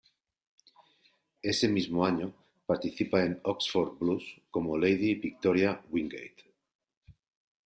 Ese 1.43 1.67
mismo 1.69 2.03
año 2.03 2.33
participa 2.65 3.23
en 3.23 3.39
"Oxford 3.43 3.99
Blues" 3.99 4.23
como 4.49 4.75
Lady 4.75 5.13
Victoria 5.13 5.79
Wingate. 5.91 6.55